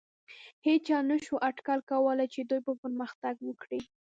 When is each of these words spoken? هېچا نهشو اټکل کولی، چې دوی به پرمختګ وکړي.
هېچا 0.67 0.97
نهشو 1.09 1.35
اټکل 1.49 1.79
کولی، 1.89 2.27
چې 2.33 2.39
دوی 2.49 2.61
به 2.65 2.73
پرمختګ 2.83 3.35
وکړي. 3.43 3.81